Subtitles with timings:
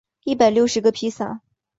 [0.23, 1.41] 一百六十个披萨